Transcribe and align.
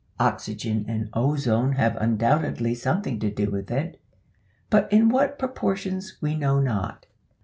Oxygen 0.19 0.83
and 0.87 1.11
ozone 1.13 1.73
have 1.73 1.95
undoubtedly 1.97 2.73
something 2.73 3.19
to 3.19 3.29
do 3.29 3.51
with 3.51 3.69
it, 3.69 4.01
but 4.71 4.91
in 4.91 5.09
what 5.09 5.37
proportions 5.37 6.17
we 6.19 6.33
know 6.33 6.59
not. 6.59 7.05